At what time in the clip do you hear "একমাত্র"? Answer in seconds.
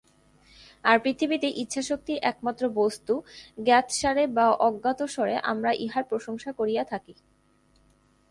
2.23-2.63